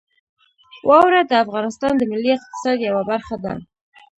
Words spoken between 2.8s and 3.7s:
یوه برخه ده.